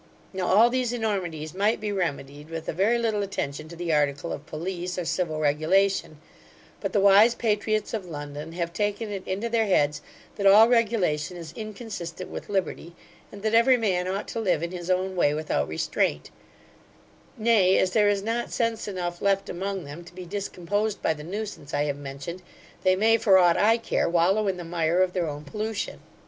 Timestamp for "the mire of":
24.57-25.13